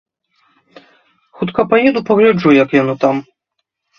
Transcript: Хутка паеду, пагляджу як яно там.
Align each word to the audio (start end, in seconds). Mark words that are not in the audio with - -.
Хутка 1.41 1.61
паеду, 1.73 1.99
пагляджу 2.09 2.55
як 2.63 2.69
яно 2.81 2.95
там. 3.03 3.15